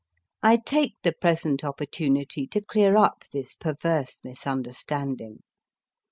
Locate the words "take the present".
0.57-1.63